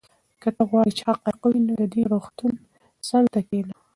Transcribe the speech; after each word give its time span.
که 0.41 0.49
ته 0.55 0.63
غواړې 0.69 0.91
چې 0.97 1.03
حقایق 1.09 1.39
ووینې 1.43 1.65
نو 1.67 1.73
د 1.81 1.83
دې 1.93 2.01
روغتون 2.11 2.53
څنګ 3.07 3.25
ته 3.33 3.39
کښېنه. 3.47 3.75